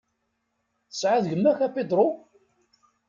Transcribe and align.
Tesɛiḍ 0.89 1.25
gma-k 1.31 1.59
a 1.67 1.69
Pedro? 1.75 2.07